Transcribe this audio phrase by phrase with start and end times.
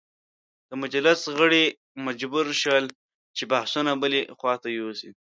[0.69, 1.65] د مجلس غړي
[2.05, 2.85] مجبور شول
[3.37, 5.09] چې بحثونه بلې خواته یوسي.